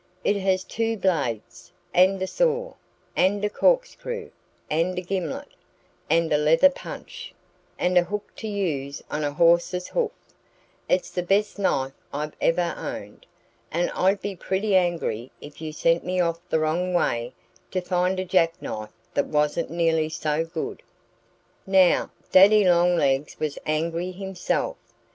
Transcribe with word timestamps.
It 0.23 0.35
has 0.37 0.63
two 0.63 0.97
blades, 0.97 1.71
and 1.93 2.19
a 2.23 2.25
saw, 2.25 2.73
and 3.15 3.45
a 3.45 3.51
corkscrew, 3.51 4.31
and 4.67 4.97
a 4.97 5.01
gimlet, 5.03 5.49
and 6.09 6.33
a 6.33 6.39
leather 6.39 6.71
punch, 6.71 7.35
and 7.77 7.99
a 7.99 8.05
hook 8.05 8.35
to 8.37 8.47
use 8.47 9.03
on 9.11 9.23
a 9.23 9.31
horse's 9.31 9.89
hoof. 9.89 10.09
It's 10.89 11.11
the 11.11 11.21
best 11.21 11.59
knife 11.59 11.93
I've 12.11 12.33
ever 12.41 12.73
owned. 12.79 13.27
And 13.71 13.91
I'd 13.91 14.21
be 14.23 14.35
pretty 14.35 14.75
angry 14.75 15.29
if 15.39 15.61
you 15.61 15.71
sent 15.71 16.03
me 16.03 16.19
off 16.19 16.39
the 16.49 16.57
wrong 16.59 16.95
way 16.95 17.33
to 17.69 17.79
find 17.79 18.19
a 18.19 18.25
jackknife 18.25 18.93
that 19.13 19.27
wasn't 19.27 19.69
nearly 19.69 20.09
so 20.09 20.43
good." 20.45 20.81
Now, 21.67 22.09
Daddy 22.31 22.63
Longlegs 22.67 23.39
was 23.39 23.59
angry 23.67 24.09
himself. 24.13 24.77